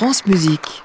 France 0.00 0.24
Musique. 0.24 0.82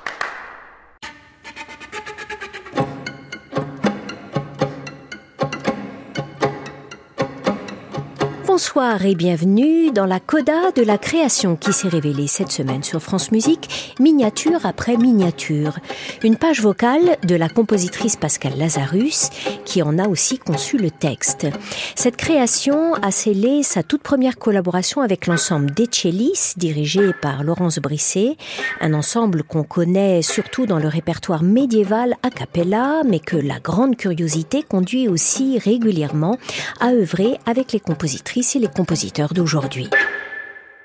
Bonsoir 8.66 9.06
et 9.06 9.14
bienvenue 9.14 9.92
dans 9.92 10.08
la 10.08 10.20
coda 10.20 10.72
de 10.72 10.82
la 10.82 10.98
création 10.98 11.56
qui 11.56 11.72
s'est 11.72 11.88
révélée 11.88 12.26
cette 12.26 12.52
semaine 12.52 12.82
sur 12.82 13.00
France 13.00 13.32
Musique, 13.32 13.94
miniature 14.00 14.66
après 14.66 14.98
miniature. 14.98 15.78
Une 16.24 16.36
page 16.36 16.62
vocale 16.62 17.18
de 17.24 17.36
la 17.36 17.48
compositrice 17.48 18.16
Pascal 18.16 18.58
Lazarus 18.58 19.30
qui 19.66 19.84
en 19.84 20.00
a 20.00 20.08
aussi 20.08 20.40
conçu 20.40 20.78
le 20.78 20.90
texte. 20.90 21.46
Cette 21.94 22.18
création 22.18 22.96
a 22.96 23.12
scellé 23.12 23.62
sa 23.62 23.84
toute 23.84 24.02
première 24.02 24.38
collaboration 24.38 25.02
avec 25.02 25.28
l'ensemble 25.28 25.72
Decellis, 25.72 26.54
dirigé 26.58 27.12
par 27.22 27.44
Laurence 27.44 27.78
Brisset, 27.78 28.36
un 28.82 28.96
ensemble 28.96 29.44
qu'on 29.44 29.64
connaît 29.64 30.24
surtout 30.24 30.66
dans 30.66 30.80
le 30.80 30.88
répertoire 30.88 31.44
médiéval 31.44 32.16
a 32.24 32.32
cappella, 32.32 33.04
mais 33.08 33.20
que 33.20 33.38
la 33.38 33.60
grande 33.60 33.96
curiosité 33.96 34.64
conduit 34.64 35.08
aussi 35.08 35.60
régulièrement 35.60 36.40
à 36.80 36.90
œuvrer 36.90 37.38
avec 37.46 37.72
les 37.72 37.80
compositrices 37.80 38.55
les 38.60 38.68
compositeurs 38.68 39.34
d'aujourd'hui. 39.34 39.90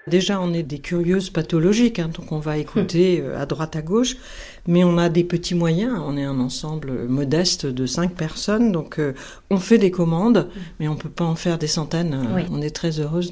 Déjà, 0.07 0.41
on 0.41 0.53
est 0.55 0.63
des 0.63 0.79
curieuses 0.79 1.31
pathologiques, 1.31 1.99
hein, 1.99 2.11
donc 2.13 2.33
on 2.33 2.39
va 2.39 2.57
écouter 2.57 3.21
euh, 3.21 3.41
à 3.41 3.45
droite 3.45 3.77
à 3.77 3.83
gauche, 3.83 4.17
mais 4.67 4.83
on 4.83 4.97
a 4.97 5.11
des 5.11 5.25
petits 5.25 5.55
moyens. 5.55 6.01
On 6.05 6.17
est 6.17 6.25
un 6.25 6.41
ensemble 6.41 7.07
modeste 7.07 7.67
de 7.67 7.87
cinq 7.87 8.15
personnes, 8.15 8.73
donc 8.73 8.99
euh, 8.99 9.13
on 9.51 9.59
fait 9.59 9.79
des 9.79 9.91
commandes, 9.91 10.49
mais 10.81 10.89
on 10.89 10.97
peut 10.97 11.11
pas 11.11 11.25
en 11.25 11.35
faire 11.35 11.59
des 11.59 11.67
centaines. 11.67 12.19
Oui. 12.35 12.43
On 12.51 12.63
est 12.63 12.75
très 12.75 12.99
heureuse 12.99 13.31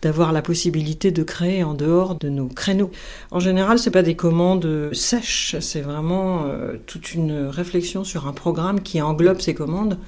d'avoir 0.00 0.32
la 0.32 0.40
possibilité 0.40 1.10
de 1.10 1.22
créer 1.22 1.62
en 1.62 1.74
dehors 1.74 2.14
de 2.14 2.30
nos 2.30 2.48
créneaux. 2.48 2.90
En 3.30 3.38
général, 3.38 3.78
c'est 3.78 3.90
pas 3.90 4.02
des 4.02 4.16
commandes 4.16 4.64
euh, 4.64 4.92
sèches, 4.94 5.56
c'est 5.60 5.82
vraiment 5.82 6.46
euh, 6.46 6.76
toute 6.86 7.12
une 7.14 7.46
réflexion 7.46 8.02
sur 8.02 8.26
un 8.26 8.32
programme 8.32 8.80
qui 8.80 9.02
englobe 9.02 9.40
ces 9.40 9.54
commandes. 9.54 9.98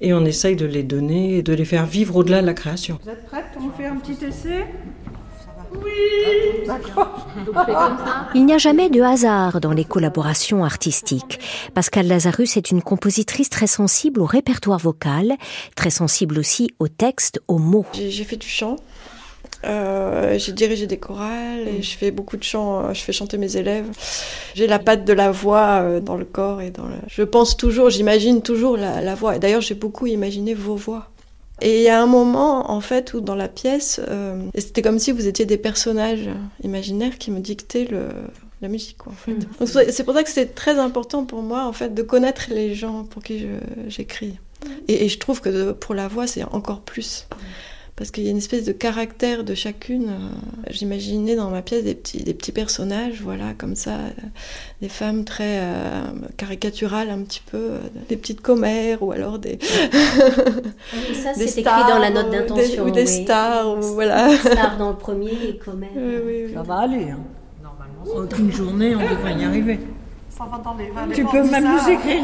Et 0.00 0.12
on 0.12 0.24
essaye 0.24 0.56
de 0.56 0.66
les 0.66 0.82
donner, 0.82 1.42
de 1.42 1.52
les 1.52 1.64
faire 1.64 1.86
vivre 1.86 2.16
au-delà 2.16 2.42
de 2.42 2.46
la 2.46 2.54
création. 2.54 2.98
Vous 3.02 3.10
êtes 3.10 3.26
prête 3.26 3.46
On 3.58 3.70
fait 3.70 3.86
un 3.86 3.96
petit 3.96 4.24
essai 4.24 4.66
Il 8.34 8.44
n'y 8.44 8.52
a 8.52 8.58
jamais 8.58 8.90
de 8.90 9.00
hasard 9.00 9.60
dans 9.60 9.72
les 9.72 9.84
collaborations 9.84 10.64
artistiques. 10.64 11.40
Pascal 11.74 12.06
Lazarus 12.06 12.56
est 12.56 12.70
une 12.70 12.82
compositrice 12.82 13.50
très 13.50 13.66
sensible 13.66 14.20
au 14.20 14.26
répertoire 14.26 14.78
vocal, 14.78 15.36
très 15.74 15.90
sensible 15.90 16.38
aussi 16.38 16.70
au 16.78 16.88
texte, 16.88 17.40
aux 17.48 17.58
mots. 17.58 17.86
J'ai 17.92 18.24
fait 18.24 18.36
du 18.36 18.48
chant. 18.48 18.76
Euh, 19.66 20.38
j'ai 20.38 20.52
dirigé 20.52 20.86
des 20.86 20.98
chorales 20.98 21.66
et 21.68 21.82
je 21.82 21.96
fais 21.96 22.10
beaucoup 22.10 22.36
de 22.36 22.42
chants. 22.44 22.84
euh, 22.86 22.94
Je 22.94 23.00
fais 23.02 23.12
chanter 23.12 23.36
mes 23.38 23.56
élèves. 23.56 23.86
J'ai 24.54 24.66
la 24.66 24.78
patte 24.78 25.04
de 25.04 25.12
la 25.12 25.30
voix 25.30 25.80
euh, 25.82 26.00
dans 26.00 26.16
le 26.16 26.24
corps 26.24 26.60
et 26.62 26.70
dans 26.70 26.84
le. 26.86 26.94
Je 27.08 27.22
pense 27.22 27.56
toujours, 27.56 27.90
j'imagine 27.90 28.42
toujours 28.42 28.76
la, 28.76 29.00
la 29.00 29.14
voix. 29.14 29.36
Et 29.36 29.38
d'ailleurs, 29.38 29.60
j'ai 29.62 29.74
beaucoup 29.74 30.06
imaginé 30.06 30.54
vos 30.54 30.76
voix. 30.76 31.10
Et 31.62 31.78
il 31.78 31.82
y 31.82 31.88
a 31.88 32.00
un 32.02 32.06
moment, 32.06 32.70
en 32.70 32.80
fait, 32.82 33.14
où 33.14 33.20
dans 33.20 33.34
la 33.34 33.48
pièce, 33.48 34.00
euh, 34.08 34.40
c'était 34.56 34.82
comme 34.82 34.98
si 34.98 35.10
vous 35.10 35.26
étiez 35.26 35.46
des 35.46 35.56
personnages 35.56 36.28
imaginaires 36.62 37.16
qui 37.18 37.30
me 37.30 37.40
dictaient 37.40 37.86
le, 37.90 38.08
la 38.60 38.68
musique, 38.68 38.98
quoi, 38.98 39.12
en 39.12 39.16
fait. 39.16 39.32
Donc, 39.32 39.66
C'est 39.90 40.04
pour 40.04 40.12
ça 40.14 40.22
que 40.22 40.28
c'est 40.30 40.54
très 40.54 40.78
important 40.78 41.24
pour 41.24 41.40
moi, 41.42 41.64
en 41.64 41.72
fait, 41.72 41.94
de 41.94 42.02
connaître 42.02 42.48
les 42.50 42.74
gens 42.74 43.04
pour 43.04 43.22
qui 43.22 43.46
j'écris. 43.88 44.38
Et, 44.88 45.06
et 45.06 45.08
je 45.08 45.18
trouve 45.18 45.40
que 45.40 45.48
de- 45.48 45.72
pour 45.72 45.94
la 45.94 46.08
voix, 46.08 46.26
c'est 46.26 46.44
encore 46.44 46.82
plus. 46.82 47.26
Parce 47.96 48.10
qu'il 48.10 48.24
y 48.24 48.28
a 48.28 48.30
une 48.30 48.36
espèce 48.36 48.64
de 48.66 48.72
caractère 48.72 49.42
de 49.42 49.54
chacune. 49.54 50.10
euh, 50.10 50.68
J'imaginais 50.70 51.34
dans 51.34 51.48
ma 51.48 51.62
pièce 51.62 51.82
des 51.82 51.94
petits, 51.94 52.22
des 52.22 52.34
petits 52.34 52.52
personnages, 52.52 53.22
voilà, 53.22 53.54
comme 53.56 53.74
ça, 53.74 53.92
euh, 53.92 54.10
des 54.82 54.90
femmes 54.90 55.24
très 55.24 55.60
euh, 55.60 56.02
caricaturales 56.36 57.08
un 57.08 57.22
petit 57.22 57.42
peu, 57.50 57.78
des 58.10 58.16
petites 58.18 58.42
commères 58.42 59.02
ou 59.02 59.12
alors 59.12 59.38
des, 59.38 59.58
ça, 59.62 61.32
des 61.34 61.46
stars, 61.46 61.98
ou 61.98 62.54
des, 62.54 62.80
ou 62.80 62.90
des 62.90 63.06
stars, 63.06 63.78
ou 63.78 63.82
voilà. 63.94 64.28
Stars 64.40 64.76
dans 64.76 64.90
le 64.90 64.96
premier 64.96 65.32
et 65.32 65.56
commères. 65.56 65.88
Oui, 65.96 66.16
oui, 66.26 66.42
oui. 66.48 66.52
Ça 66.54 66.62
va 66.62 66.74
aller. 66.80 67.10
Hein. 67.10 67.20
Normalement, 67.62 68.04
en 68.14 68.38
une 68.38 68.52
journée, 68.52 68.94
on 68.94 69.00
devrait 69.00 69.34
y 69.38 69.44
arriver. 69.44 69.80
Ça 70.28 70.44
va 70.44 70.58
dans 70.58 70.74
les 70.74 70.90
vins. 70.90 71.08
Tu 71.14 71.24
peux 71.24 71.42
même 71.50 71.64
nous 71.64 71.90
écrire 71.90 72.22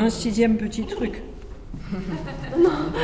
un 0.00 0.10
sixième 0.10 0.56
petit 0.56 0.84
truc. 0.86 1.22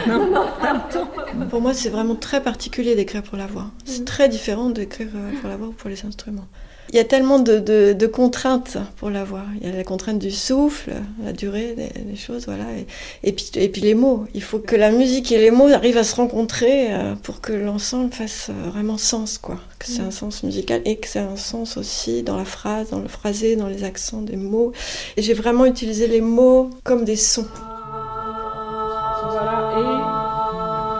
Non, 0.09 0.31
non, 0.31 0.47
temps. 0.91 1.09
Pour 1.49 1.61
moi, 1.61 1.75
c'est 1.75 1.89
vraiment 1.89 2.17
très 2.17 2.43
particulier 2.43 2.95
d'écrire 2.95 3.23
pour 3.23 3.37
la 3.37 3.47
voix. 3.47 3.67
C'est 3.85 4.05
très 4.05 4.29
différent 4.29 4.71
d'écrire 4.71 5.09
euh, 5.15 5.33
pour 5.41 5.49
la 5.49 5.57
voix 5.57 5.69
ou 5.69 5.73
pour 5.73 5.91
les 5.91 6.05
instruments. 6.05 6.47
Il 6.93 6.97
y 6.97 6.99
a 6.99 7.05
tellement 7.05 7.39
de, 7.39 8.07
contraintes 8.07 8.77
pour 8.97 9.11
la 9.11 9.23
voix. 9.23 9.45
Il 9.61 9.69
y 9.69 9.71
a 9.71 9.77
la 9.77 9.85
contrainte 9.85 10.19
du 10.19 10.33
souffle, 10.33 10.93
la 11.25 11.33
durée 11.33 11.77
des, 11.77 12.17
choses, 12.17 12.47
voilà. 12.47 12.65
Et, 12.77 13.29
et 13.29 13.33
puis, 13.33 13.51
et 13.55 13.69
puis 13.69 13.81
les 13.83 13.95
mots. 13.95 14.25
Il 14.35 14.43
faut 14.43 14.59
que 14.59 14.75
la 14.75 14.91
musique 14.91 15.31
et 15.31 15.39
les 15.39 15.53
mots 15.53 15.69
arrivent 15.69 15.99
à 15.99 16.05
se 16.05 16.17
rencontrer 16.17 16.93
euh, 16.93 17.15
pour 17.15 17.41
que 17.41 17.53
l'ensemble 17.53 18.13
fasse 18.13 18.49
euh, 18.51 18.71
vraiment 18.71 18.99
sens, 18.99 19.39
quoi. 19.39 19.59
Que 19.79 19.87
c'est 19.87 20.03
un 20.03 20.11
sens 20.11 20.43
musical 20.43 20.83
et 20.85 20.97
que 20.97 21.07
c'est 21.07 21.21
un 21.21 21.37
sens 21.37 21.77
aussi 21.77 22.25
dans 22.25 22.37
la 22.37 22.45
phrase, 22.45 22.91
dans 22.91 22.99
le 22.99 23.09
phrasé, 23.09 23.55
dans 23.55 23.69
les 23.69 23.85
accents 23.85 24.23
des 24.23 24.37
mots. 24.37 24.73
Et 25.17 25.23
j'ai 25.23 25.35
vraiment 25.35 25.67
utilisé 25.67 26.09
les 26.09 26.21
mots 26.21 26.71
comme 26.83 27.05
des 27.05 27.17
sons. 27.17 27.47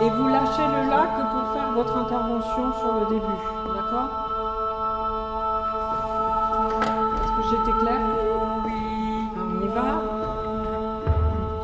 Et, 0.01 0.09
vous 0.09 0.27
lâchez 0.27 0.67
le 0.67 0.89
que 0.89 1.23
pour 1.31 1.53
faire 1.53 1.71
votre 1.73 1.95
intervention 1.97 2.73
sur 2.79 2.93
le 2.93 3.05
début, 3.09 3.41
d'accord? 3.75 4.09
Est-ce 7.23 7.31
que 7.37 7.43
j'étais 7.49 7.77
claire? 7.79 8.01
Oui. 8.65 9.29
On 9.37 9.63
y 9.63 9.67
va? 9.67 10.20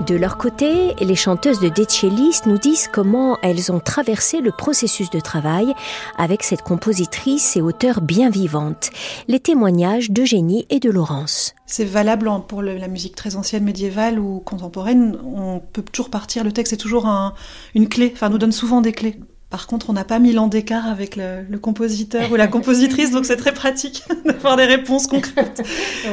De 0.08 0.16
leur 0.16 0.38
côté, 0.38 0.96
les 1.02 1.16
chanteuses 1.16 1.60
de 1.60 1.68
Decellis 1.68 2.40
nous 2.46 2.58
disent 2.58 2.88
comment 2.88 3.38
elles 3.44 3.74
ont 3.74 3.82
traversé 3.82 4.40
le 4.40 4.52
processus 4.52 5.10
de 5.10 5.20
travail 5.20 5.74
avec 6.18 6.44
cette 6.44 6.62
compositrice 6.62 7.58
et 7.58 7.62
auteure 7.62 8.00
bien 8.00 8.30
vivante. 8.30 8.90
Les 9.28 9.42
témoignages 9.42 10.10
d'Eugénie 10.10 10.66
et 10.70 10.80
de 10.80 10.90
Laurence. 10.90 11.56
C'est 11.66 11.84
valable 11.84 12.32
pour 12.48 12.62
la 12.62 12.88
musique 12.88 13.16
très 13.18 13.36
ancienne, 13.36 13.66
médiévale 13.66 14.18
ou 14.18 14.40
contemporaine. 14.40 15.18
On 15.26 15.60
peut 15.60 15.82
toujours 15.84 16.10
partir, 16.10 16.46
le 16.46 16.54
texte 16.54 16.72
est 16.72 16.78
toujours 16.78 17.06
un- 17.08 17.34
une 17.76 17.90
clé, 17.90 18.12
enfin 18.16 18.30
nous 18.30 18.38
donne 18.38 18.54
souvent 18.54 18.80
des 18.80 18.94
clés. 18.94 19.20
Par 19.50 19.66
contre, 19.66 19.90
on 19.90 19.94
n'a 19.94 20.04
pas 20.04 20.20
mille 20.20 20.40
ans 20.40 20.48
d'écart 20.48 20.88
avec 20.88 21.16
le, 21.16 21.46
le 21.50 21.58
compositeur 21.58 22.30
ou 22.30 22.36
la 22.36 22.48
compositrice, 22.48 23.12
donc 23.12 23.26
c'est 23.26 23.38
très 23.38 23.54
pratique 23.54 24.04
d'avoir 24.26 24.58
des 24.58 24.66
réponses 24.66 25.08
concrètes 25.08 25.62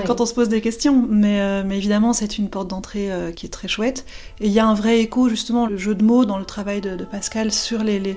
quand 0.06 0.20
on 0.20 0.26
se 0.26 0.32
pose 0.34 0.48
des 0.48 0.60
questions. 0.60 1.04
Mais, 1.08 1.40
euh, 1.40 1.64
mais 1.66 1.76
évidemment, 1.76 2.12
c'est 2.12 2.38
une 2.38 2.48
porte 2.48 2.68
d'entrée 2.68 3.10
euh, 3.10 3.32
qui 3.32 3.46
est 3.46 3.48
très 3.48 3.66
chouette. 3.66 4.06
Et 4.38 4.46
il 4.46 4.52
y 4.52 4.60
a 4.60 4.66
un 4.66 4.74
vrai 4.74 5.00
écho, 5.00 5.28
justement, 5.28 5.66
le 5.66 5.76
jeu 5.76 5.96
de 5.96 6.04
mots 6.04 6.24
dans 6.24 6.38
le 6.38 6.44
travail 6.44 6.80
de, 6.80 6.94
de 6.94 7.04
Pascal 7.04 7.50
sur 7.50 7.82
les, 7.82 7.98
les, 7.98 8.16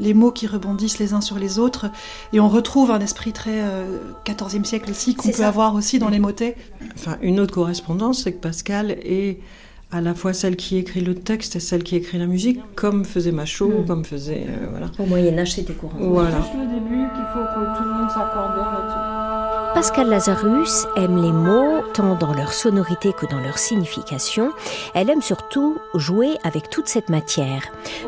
les 0.00 0.14
mots 0.14 0.32
qui 0.32 0.48
rebondissent 0.48 0.98
les 0.98 1.12
uns 1.12 1.20
sur 1.20 1.38
les 1.38 1.60
autres. 1.60 1.86
Et 2.32 2.40
on 2.40 2.48
retrouve 2.48 2.90
un 2.90 3.00
esprit 3.00 3.32
très 3.32 3.60
euh, 3.62 4.00
14e 4.24 4.64
siècle 4.64 4.90
aussi, 4.90 5.14
qu'on 5.14 5.28
peut 5.28 5.34
ça. 5.34 5.48
avoir 5.48 5.76
aussi 5.76 6.00
dans 6.00 6.08
les 6.08 6.18
motets. 6.18 6.56
Enfin, 6.96 7.18
une 7.22 7.38
autre 7.38 7.54
correspondance, 7.54 8.24
c'est 8.24 8.32
que 8.32 8.40
Pascal 8.40 8.90
est 8.90 9.38
à 9.92 10.00
la 10.00 10.14
fois 10.14 10.32
celle 10.32 10.56
qui 10.56 10.76
écrit 10.78 11.00
le 11.00 11.14
texte 11.14 11.56
et 11.56 11.60
celle 11.60 11.82
qui 11.84 11.96
écrit 11.96 12.18
la 12.18 12.26
musique, 12.26 12.60
comme 12.74 13.04
faisait 13.04 13.32
Machaut, 13.32 13.82
Mm. 13.82 13.86
comme 13.86 14.04
faisait. 14.04 14.46
euh, 14.48 14.66
voilà. 14.70 14.86
Au 14.98 15.06
Moyen-Âge, 15.06 15.52
c'était 15.52 15.72
courant. 15.74 15.94
Voilà. 15.98 16.36
Juste 16.38 16.54
le 16.54 16.66
début 16.74 17.04
qu'il 17.14 17.24
faut 17.32 17.40
que 17.44 17.78
tout 17.78 17.84
le 17.84 17.94
monde 17.94 18.10
s'accorde 18.10 18.54
bien 18.54 18.64
là-dessus. 18.64 19.25
Pascal 19.76 20.08
Lazarus 20.08 20.86
aime 20.96 21.20
les 21.20 21.32
mots 21.32 21.82
tant 21.92 22.14
dans 22.14 22.32
leur 22.32 22.54
sonorité 22.54 23.12
que 23.12 23.26
dans 23.26 23.40
leur 23.40 23.58
signification. 23.58 24.52
Elle 24.94 25.10
aime 25.10 25.20
surtout 25.20 25.76
jouer 25.94 26.38
avec 26.44 26.70
toute 26.70 26.88
cette 26.88 27.10
matière. 27.10 27.60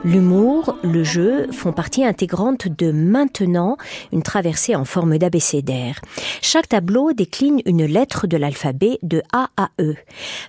L'humour, 0.03 0.79
le 0.83 1.05
jeu 1.05 1.47
font 1.53 1.73
partie 1.73 2.07
intégrante 2.07 2.69
de 2.69 2.91
Maintenant, 2.91 3.77
une 4.13 4.23
traversée 4.23 4.77
en 4.77 4.87
forme 4.87 5.19
d'abécédaire. 5.19 6.01
Chaque 6.41 6.71
tableau 6.71 7.13
décline 7.13 7.61
une 7.67 7.85
lettre 7.85 8.27
de 8.27 8.39
l'alphabet 8.39 8.99
de 9.03 9.21
A 9.35 9.51
à 9.59 9.69
E. 9.79 9.95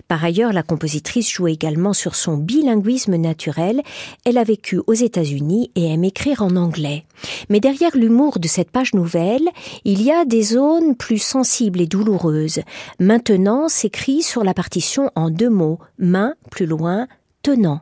Par 0.08 0.24
ailleurs, 0.24 0.54
la 0.54 0.62
compositrice 0.62 1.30
joue 1.30 1.48
également 1.48 1.92
sur 1.92 2.14
son 2.14 2.38
bilinguisme 2.38 3.16
naturel. 3.16 3.82
Elle 4.24 4.38
a 4.38 4.44
vécu 4.44 4.80
aux 4.86 4.94
États-Unis 4.94 5.70
et 5.76 5.92
aime 5.92 6.04
écrire 6.04 6.42
en 6.42 6.56
anglais. 6.56 7.04
Mais 7.50 7.60
derrière 7.60 7.94
l'humour 7.94 8.38
de 8.38 8.48
cette 8.48 8.70
page 8.70 8.94
nouvelle, 8.94 9.46
il 9.84 10.00
y 10.00 10.10
a 10.10 10.24
des 10.24 10.42
zones 10.42 10.96
plus 10.96 11.09
sensibles 11.18 11.80
et 11.80 11.86
douloureuses. 11.86 12.60
Maintenant 12.98 13.68
s'écrit 13.68 14.22
sur 14.22 14.44
la 14.44 14.54
partition 14.54 15.10
en 15.14 15.30
deux 15.30 15.50
mots, 15.50 15.78
main 15.98 16.34
plus 16.50 16.66
loin, 16.66 17.08
tenant. 17.42 17.80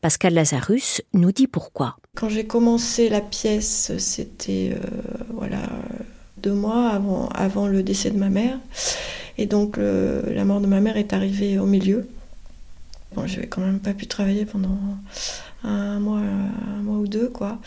Pascal 0.00 0.34
Lazarus 0.34 1.02
nous 1.12 1.32
dit 1.32 1.46
pourquoi. 1.46 1.96
Quand 2.14 2.28
j'ai 2.28 2.46
commencé 2.46 3.08
la 3.08 3.20
pièce, 3.20 3.92
c'était 3.98 4.74
euh, 4.74 5.24
voilà 5.34 5.62
deux 6.38 6.54
mois 6.54 6.90
avant, 7.34 7.66
le 7.66 7.82
décès 7.82 8.10
de 8.10 8.18
ma 8.18 8.28
mère. 8.28 8.58
Et 9.38 9.46
donc 9.46 9.76
la 9.78 10.44
mort 10.44 10.60
de 10.60 10.66
ma 10.66 10.80
mère 10.80 10.96
est 10.96 11.12
arrivée 11.12 11.58
au 11.58 11.66
milieu. 11.66 12.08
Bon, 13.14 13.26
j'avais 13.26 13.46
quand 13.46 13.60
même 13.60 13.80
pas 13.80 13.94
pu 13.94 14.06
travailler 14.06 14.44
pendant 14.44 14.78
un 15.64 15.98
mois, 15.98 16.18
un 16.18 16.82
mois 16.82 16.98
ou 16.98 17.08
deux, 17.08 17.28
quoi. 17.28 17.58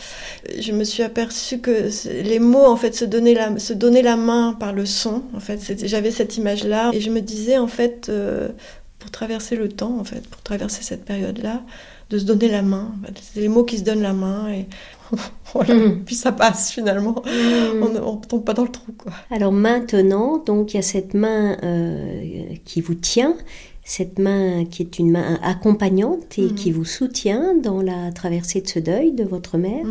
Je 0.59 0.71
me 0.71 0.83
suis 0.83 1.03
aperçue 1.03 1.59
que 1.59 1.89
les 2.23 2.39
mots, 2.39 2.65
en 2.65 2.77
fait, 2.77 2.95
se 2.95 3.05
donnaient 3.05 3.33
la, 3.33 3.59
se 3.59 3.73
donnaient 3.73 4.01
la 4.01 4.15
main 4.15 4.55
par 4.59 4.73
le 4.73 4.85
son. 4.85 5.23
En 5.35 5.39
fait, 5.39 5.85
j'avais 5.85 6.11
cette 6.11 6.37
image-là 6.37 6.91
et 6.93 7.01
je 7.01 7.09
me 7.09 7.21
disais, 7.21 7.57
en 7.57 7.67
fait, 7.67 8.07
euh, 8.09 8.49
pour 8.99 9.11
traverser 9.11 9.55
le 9.55 9.67
temps, 9.67 9.97
en 9.99 10.03
fait, 10.03 10.25
pour 10.27 10.41
traverser 10.41 10.83
cette 10.83 11.05
période-là, 11.05 11.63
de 12.11 12.17
se 12.17 12.25
donner 12.25 12.49
la 12.49 12.61
main. 12.61 12.93
C'est 13.21 13.39
les 13.39 13.47
mots 13.47 13.63
qui 13.63 13.77
se 13.77 13.83
donnent 13.83 14.01
la 14.01 14.13
main 14.13 14.51
et 14.51 14.67
voilà. 15.53 15.73
Mm. 15.73 16.03
Puis 16.05 16.15
ça 16.15 16.31
passe 16.31 16.71
finalement. 16.71 17.23
Mm. 17.25 17.83
On 17.83 18.15
ne 18.15 18.25
tombe 18.25 18.43
pas 18.43 18.53
dans 18.53 18.63
le 18.63 18.71
trou. 18.71 18.91
Quoi. 18.97 19.13
Alors 19.31 19.51
maintenant, 19.51 20.37
donc 20.37 20.73
il 20.73 20.77
y 20.77 20.79
a 20.79 20.83
cette 20.83 21.13
main 21.13 21.57
euh, 21.63 22.55
qui 22.65 22.81
vous 22.81 22.95
tient, 22.95 23.35
cette 23.91 24.19
main 24.19 24.63
qui 24.63 24.83
est 24.83 24.99
une 24.99 25.11
main 25.11 25.37
accompagnante 25.43 26.39
et 26.39 26.53
qui 26.53 26.71
vous 26.71 26.85
soutient 26.85 27.53
dans 27.55 27.81
la 27.81 28.13
traversée 28.13 28.61
de 28.61 28.67
ce 28.67 28.79
deuil 28.79 29.11
de 29.11 29.25
votre 29.25 29.57
mère. 29.57 29.85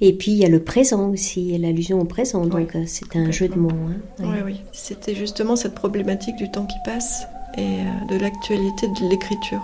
Et 0.00 0.14
puis 0.14 0.32
il 0.32 0.38
y 0.38 0.44
a 0.44 0.48
le 0.48 0.64
présent 0.64 1.10
aussi, 1.10 1.56
l'allusion 1.56 2.00
au 2.00 2.04
présent. 2.04 2.44
Donc 2.44 2.74
euh, 2.74 2.82
c'est 2.86 3.14
un 3.14 3.30
jeu 3.30 3.46
de 3.46 3.54
mots. 3.54 3.70
Hein. 3.70 4.00
Oui, 4.18 4.38
oui. 4.44 4.60
C'était 4.72 5.14
justement 5.14 5.54
cette 5.54 5.76
problématique 5.76 6.34
du 6.34 6.50
temps 6.50 6.66
qui 6.66 6.76
passe 6.84 7.22
et 7.56 7.62
euh, 7.62 7.84
de 8.10 8.20
l'actualité 8.20 8.88
de 8.88 9.08
l'écriture. 9.10 9.62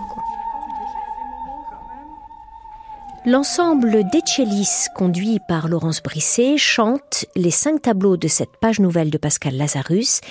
L'ensemble 3.25 4.03
d'Echelis, 4.11 4.87
conduit 4.95 5.39
par 5.49 5.67
Laurence 5.67 6.01
Brisset, 6.01 6.57
chante 6.57 7.25
les 7.35 7.51
cinq 7.51 7.81
tableaux 7.81 8.15
de 8.15 8.29
cette 8.29 8.55
page 8.61 8.79
nouvelle 8.79 9.09
de 9.09 9.17
Pascal 9.17 9.57
Lazarus 9.57 10.21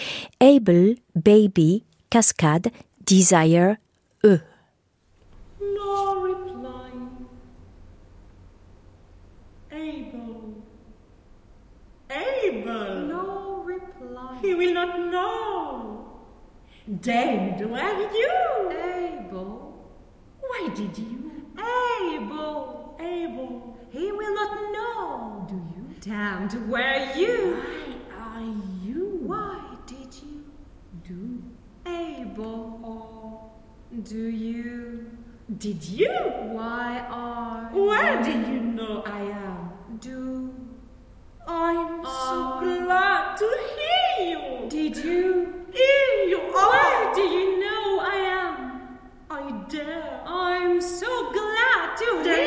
Able, 0.40 0.94
Baby, 1.14 1.84
Cascade, 2.08 2.69
Desire, 3.04 3.78
E. 4.25 4.37
No 5.60 6.22
reply. 6.22 6.90
Able. 9.72 10.62
Able. 12.10 12.94
No 13.06 13.62
reply. 13.64 14.38
He 14.40 14.54
will 14.54 14.75
not 14.75 14.99
know. 15.10 16.20
Dead, 17.00 17.69
where 17.70 17.82
are 17.82 18.12
you? 18.12 18.70
Able. 18.70 19.88
Why 20.40 20.69
did 20.75 20.96
you? 20.99 21.32
Able. 21.58 22.96
able. 23.00 23.76
He 23.90 24.12
will 24.12 24.34
not 24.34 24.72
know. 24.72 25.46
Do 25.49 25.54
you? 25.54 25.94
Damned, 26.00 26.70
where 26.70 27.10
are 27.10 27.16
you? 27.16 27.62
Why 28.08 28.19
are 28.19 28.43
you? 28.84 29.19
Why 29.22 29.76
did 29.87 30.14
you 30.22 30.44
do? 31.06 31.43
Able. 31.87 32.81
Do 34.00 34.17
you? 34.17 35.05
Did 35.59 35.85
you? 35.85 36.09
Why 36.09 37.05
are 37.11 37.69
Where 37.75 38.23
did 38.23 38.49
you 38.49 38.61
know 38.61 39.03
I 39.05 39.21
am? 39.21 39.99
Do 40.00 40.55
I'm 41.47 42.03
so 42.03 42.59
glad 42.61 43.37
to 43.37 43.49
hear 43.77 44.29
you. 44.31 44.71
Did 44.71 44.97
you? 44.97 45.67
Hear 45.73 46.29
you. 46.31 46.39
Where 46.39 47.15
do 47.15 47.21
you 47.21 47.61
know 47.61 48.00
I 48.00 48.17
am? 48.41 48.99
I 49.31 49.50
dare. 49.69 50.23
I'm 50.27 50.81
so 50.81 51.31
glad 51.31 51.97
to 51.99 52.23
hear 52.25 52.42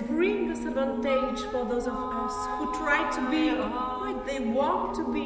and 0.00 0.08
bring 0.08 0.48
this 0.48 0.64
advantage 0.64 1.40
for 1.50 1.64
those 1.64 1.86
of 1.86 1.94
us 1.94 2.46
who 2.58 2.74
try 2.74 3.08
to 3.14 3.30
be 3.30 3.50
what 3.50 4.26
they 4.26 4.40
want 4.40 4.94
to 4.96 5.12
be. 5.12 5.24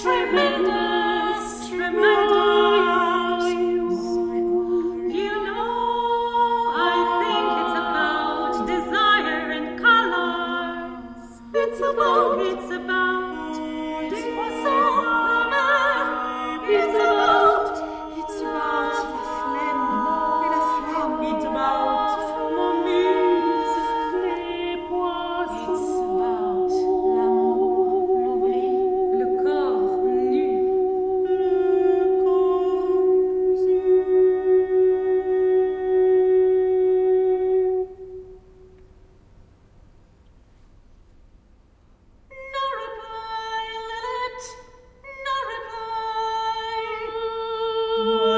Tremendous, 0.00 1.68
tremendous. 1.68 3.07
Lord. 47.98 48.37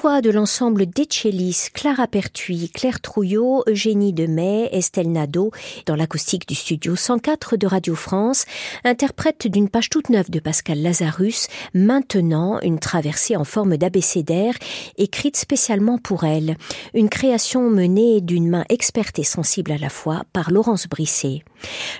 Voix 0.00 0.22
de 0.22 0.30
l'ensemble 0.30 0.86
d'Echelis, 0.86 1.68
Clara 1.74 2.06
Pertuis, 2.06 2.70
Claire 2.70 3.00
Trouillot, 3.02 3.64
Eugénie 3.68 4.14
Demey, 4.14 4.70
Estelle 4.72 5.12
Nadeau, 5.12 5.50
dans 5.84 5.94
l'acoustique 5.94 6.48
du 6.48 6.54
studio 6.54 6.96
104 6.96 7.58
de 7.58 7.66
Radio 7.66 7.94
France, 7.94 8.46
interprètent 8.84 9.46
d'une 9.46 9.68
page 9.68 9.90
toute 9.90 10.08
neuve 10.08 10.30
de 10.30 10.40
Pascal 10.40 10.80
Lazarus, 10.80 11.48
maintenant 11.74 12.60
une 12.62 12.78
traversée 12.78 13.36
en 13.36 13.44
forme 13.44 13.76
d'abécédaire, 13.76 14.54
écrite 14.96 15.36
spécialement 15.36 15.98
pour 15.98 16.24
elle. 16.24 16.56
Une 16.94 17.10
création 17.10 17.68
menée 17.68 18.22
d'une 18.22 18.48
main 18.48 18.64
experte 18.70 19.18
et 19.18 19.24
sensible 19.24 19.72
à 19.72 19.78
la 19.78 19.90
fois 19.90 20.22
par 20.32 20.50
Laurence 20.50 20.88
Brisset. 20.88 21.42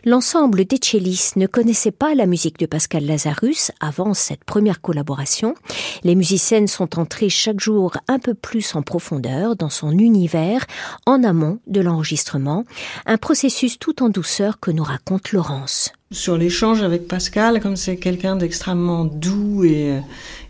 L'ensemble 0.05 0.65
d'Echelis 0.65 1.33
ne 1.37 1.47
connaissait 1.47 1.91
pas 1.91 2.15
la 2.15 2.27
musique 2.27 2.59
de 2.59 2.67
Pascal 2.67 3.07
Lazarus 3.07 3.73
avant 3.81 4.15
cette 4.15 4.45
première 4.45 4.81
collaboration. 4.81 5.55
Les 6.03 6.15
musiciennes 6.15 6.69
sont 6.69 6.99
entrées 6.99 7.29
chaque 7.29 7.61
jour 7.61 7.93
un 8.09 8.19
peu 8.19 8.35
plus 8.35 8.75
en 8.75 8.83
profondeur 8.83 9.57
dans 9.57 9.71
son 9.71 9.91
univers 9.93 10.67
en 11.07 11.23
amont 11.25 11.61
de 11.67 11.81
l'enregistrement, 11.81 12.65
un 13.07 13.17
processus 13.17 13.79
tout 13.79 14.03
en 14.03 14.09
douceur 14.09 14.61
que 14.61 14.71
nous 14.71 14.85
raconte 14.85 15.33
Laurence. 15.33 15.93
Sur 16.13 16.37
l'échange 16.37 16.83
avec 16.83 17.07
Pascal, 17.07 17.61
comme 17.61 17.77
c'est 17.77 17.97
quelqu'un 17.97 18.35
d'extrêmement 18.35 19.05
doux 19.05 19.63
et, 19.63 20.01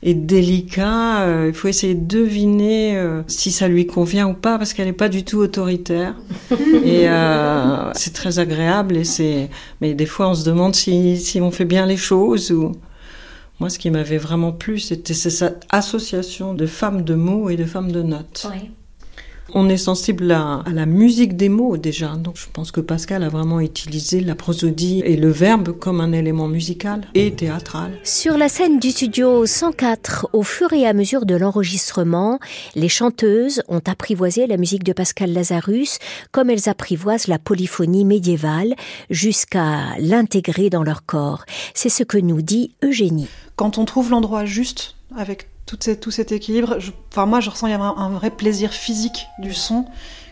et 0.02 0.14
délicat, 0.14 1.24
euh, 1.24 1.48
il 1.48 1.52
faut 1.52 1.68
essayer 1.68 1.94
de 1.94 2.06
deviner 2.06 2.96
euh, 2.96 3.20
si 3.26 3.52
ça 3.52 3.68
lui 3.68 3.86
convient 3.86 4.26
ou 4.26 4.32
pas, 4.32 4.56
parce 4.56 4.72
qu'elle 4.72 4.86
n'est 4.86 4.94
pas 4.94 5.10
du 5.10 5.22
tout 5.22 5.36
autoritaire. 5.36 6.14
et 6.50 7.10
euh, 7.10 7.92
c'est 7.92 8.14
très 8.14 8.38
agréable. 8.38 8.96
Et 8.96 9.04
c'est, 9.04 9.50
mais 9.82 9.92
des 9.92 10.06
fois, 10.06 10.30
on 10.30 10.34
se 10.34 10.46
demande 10.46 10.74
si, 10.74 11.18
si 11.18 11.42
on 11.42 11.50
fait 11.50 11.66
bien 11.66 11.84
les 11.84 11.98
choses 11.98 12.50
ou. 12.52 12.72
Moi, 13.58 13.68
ce 13.68 13.78
qui 13.78 13.90
m'avait 13.90 14.16
vraiment 14.16 14.52
plu, 14.52 14.78
c'était 14.78 15.12
cette 15.12 15.66
association 15.68 16.54
de 16.54 16.64
femmes 16.64 17.04
de 17.04 17.14
mots 17.14 17.50
et 17.50 17.56
de 17.56 17.66
femmes 17.66 17.92
de 17.92 18.00
notes. 18.00 18.46
Ouais. 18.50 18.70
On 19.52 19.68
est 19.68 19.76
sensible 19.76 20.30
à, 20.30 20.62
à, 20.64 20.70
la 20.70 20.86
musique 20.86 21.36
des 21.36 21.48
mots 21.48 21.76
déjà, 21.76 22.14
donc 22.16 22.36
je 22.36 22.46
pense 22.52 22.70
que 22.70 22.80
Pascal 22.80 23.24
a 23.24 23.28
vraiment 23.28 23.60
utilisé 23.60 24.20
la 24.20 24.34
prosodie 24.34 25.02
et 25.04 25.16
le 25.16 25.28
verbe 25.28 25.72
comme 25.78 26.00
un 26.00 26.12
élément 26.12 26.46
musical 26.46 27.02
et 27.14 27.32
théâtral. 27.32 27.98
Sur 28.04 28.38
la 28.38 28.48
scène 28.48 28.78
du 28.78 28.90
studio 28.90 29.46
104, 29.46 30.28
au 30.32 30.42
fur 30.42 30.72
et 30.72 30.86
à 30.86 30.92
mesure 30.92 31.26
de 31.26 31.34
l'enregistrement, 31.34 32.38
les 32.74 32.88
chanteuses 32.88 33.62
ont 33.68 33.82
apprivoisé 33.86 34.46
la 34.46 34.56
musique 34.56 34.84
de 34.84 34.92
Pascal 34.92 35.32
Lazarus 35.32 35.98
comme 36.30 36.50
elles 36.50 36.68
apprivoisent 36.68 37.26
la 37.26 37.38
polyphonie 37.38 38.04
médiévale 38.04 38.74
jusqu'à 39.10 39.96
l'intégrer 39.98 40.70
dans 40.70 40.84
leur 40.84 41.04
corps. 41.04 41.44
C'est 41.74 41.88
ce 41.88 42.04
que 42.04 42.18
nous 42.18 42.42
dit 42.42 42.74
Eugénie. 42.84 43.28
Quand 43.56 43.78
on 43.78 43.84
trouve 43.84 44.10
l'endroit 44.10 44.44
juste 44.44 44.96
avec 45.16 45.48
tout, 45.70 45.78
cette, 45.80 46.00
tout 46.00 46.10
cet 46.10 46.32
équilibre. 46.32 46.80
Je, 46.80 46.90
enfin, 47.12 47.26
moi, 47.26 47.38
je 47.38 47.48
ressens 47.48 47.68
il 47.68 47.70
y 47.70 47.74
a 47.74 47.80
un, 47.80 47.96
un, 47.96 48.10
vrai 48.10 48.30
plaisir 48.30 48.72
physique 48.72 49.28
du 49.38 49.54
son. 49.54 49.84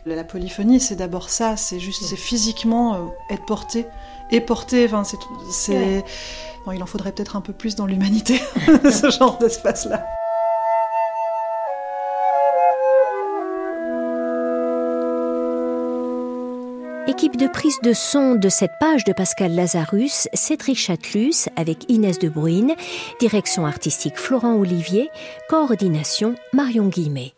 La 0.04 0.24
polyphonie, 0.24 0.80
c'est 0.80 0.96
d'abord 0.96 1.30
ça. 1.30 1.56
C'est 1.56 1.78
juste, 1.78 2.02
c'est 2.02 2.16
physiquement 2.16 2.94
euh, 2.94 2.98
être 3.30 3.44
porté 3.44 3.86
et 4.32 4.40
porté. 4.40 4.86
Enfin, 4.86 5.04
c'est, 5.04 5.18
c'est... 5.50 6.04
Bon, 6.66 6.72
il 6.72 6.82
en 6.82 6.86
faudrait 6.86 7.12
peut-être 7.12 7.36
un 7.36 7.40
peu 7.40 7.52
plus 7.52 7.76
dans 7.76 7.86
l'humanité, 7.86 8.40
ce 8.90 9.10
genre 9.10 9.38
d'espace-là. 9.38 10.04
Équipe 17.18 17.36
de 17.36 17.48
prise 17.48 17.80
de 17.82 17.92
son 17.92 18.36
de 18.36 18.48
cette 18.48 18.70
page 18.78 19.02
de 19.02 19.12
Pascal 19.12 19.52
Lazarus, 19.52 20.28
Cédric 20.34 20.78
Chatelus 20.78 21.48
avec 21.56 21.90
Inès 21.90 22.20
de 22.20 22.28
Bruyne, 22.28 22.76
direction 23.18 23.66
artistique 23.66 24.16
Florent 24.16 24.54
Olivier, 24.54 25.10
coordination 25.48 26.36
Marion 26.52 26.86
Guillemet. 26.86 27.34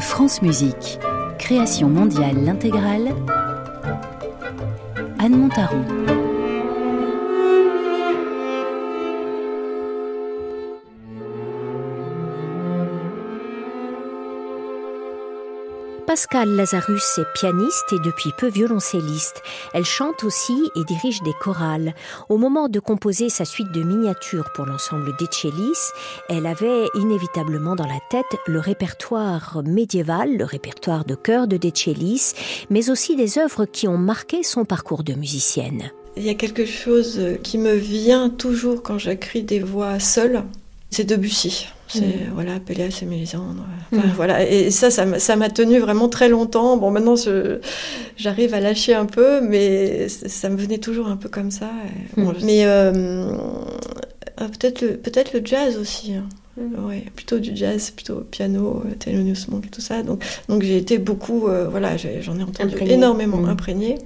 France 0.00 0.42
Musique, 0.42 0.98
création 1.38 1.88
mondiale 1.88 2.42
l'intégrale, 2.44 3.14
Anne 5.20 5.36
Montaron. 5.36 6.25
Pascal 16.16 16.56
Lazarus 16.56 17.18
est 17.18 17.30
pianiste 17.34 17.92
et 17.92 17.98
depuis 17.98 18.32
peu 18.38 18.48
violoncelliste. 18.48 19.42
Elle 19.74 19.84
chante 19.84 20.24
aussi 20.24 20.54
et 20.74 20.82
dirige 20.84 21.22
des 21.22 21.34
chorales. 21.34 21.94
Au 22.30 22.38
moment 22.38 22.70
de 22.70 22.80
composer 22.80 23.28
sa 23.28 23.44
suite 23.44 23.70
de 23.70 23.82
miniatures 23.82 24.50
pour 24.54 24.64
l'ensemble 24.64 25.14
d'Echelis, 25.18 25.76
elle 26.30 26.46
avait 26.46 26.86
inévitablement 26.94 27.76
dans 27.76 27.84
la 27.84 28.00
tête 28.08 28.40
le 28.46 28.60
répertoire 28.60 29.60
médiéval, 29.66 30.38
le 30.38 30.46
répertoire 30.46 31.04
de 31.04 31.16
chœur 31.16 31.48
de 31.48 31.58
Dechelis, 31.58 32.32
mais 32.70 32.88
aussi 32.88 33.14
des 33.14 33.38
œuvres 33.38 33.66
qui 33.66 33.86
ont 33.86 33.98
marqué 33.98 34.42
son 34.42 34.64
parcours 34.64 35.04
de 35.04 35.12
musicienne. 35.12 35.90
Il 36.16 36.22
y 36.22 36.30
a 36.30 36.34
quelque 36.34 36.64
chose 36.64 37.20
qui 37.42 37.58
me 37.58 37.74
vient 37.74 38.30
toujours 38.30 38.82
quand 38.82 38.96
j'écris 38.96 39.42
des 39.42 39.60
voix 39.60 40.00
seules, 40.00 40.44
c'est 40.88 41.04
Debussy. 41.04 41.66
C'est 41.88 42.00
mmh. 42.00 42.30
voilà, 42.34 42.58
Péléas 42.58 42.98
et 43.02 43.04
Mélisandre. 43.04 43.64
Enfin, 43.92 44.06
mmh. 44.06 44.12
Voilà, 44.16 44.48
et 44.48 44.70
ça, 44.70 44.90
ça 44.90 45.36
m'a 45.36 45.50
tenu 45.50 45.78
vraiment 45.78 46.08
très 46.08 46.28
longtemps. 46.28 46.76
Bon, 46.76 46.90
maintenant, 46.90 47.14
j'arrive 48.16 48.54
à 48.54 48.60
lâcher 48.60 48.94
un 48.94 49.06
peu, 49.06 49.40
mais 49.40 50.08
ça 50.08 50.48
me 50.48 50.56
venait 50.56 50.78
toujours 50.78 51.06
un 51.08 51.16
peu 51.16 51.28
comme 51.28 51.50
ça. 51.50 51.70
Et, 51.86 52.20
bon, 52.20 52.32
mmh. 52.32 52.36
Mais 52.42 52.64
euh, 52.64 53.30
peut-être 54.36 55.32
le, 55.32 55.40
jazz 55.44 55.76
aussi. 55.78 56.14
Hein. 56.14 56.26
Ouais, 56.78 57.04
plutôt 57.14 57.38
du 57.38 57.54
jazz, 57.54 57.90
plutôt 57.90 58.20
piano, 58.30 58.82
Thelonious 58.98 59.50
Monk 59.50 59.70
tout 59.70 59.82
ça. 59.82 60.02
Donc, 60.02 60.24
donc 60.48 60.62
j'ai 60.62 60.78
été 60.78 60.98
beaucoup, 60.98 61.48
euh, 61.48 61.68
voilà, 61.68 61.96
j'en 61.96 62.38
ai 62.38 62.42
entendu 62.42 62.74
imprégné. 62.74 62.94
énormément 62.94 63.44
imprégné. 63.46 63.98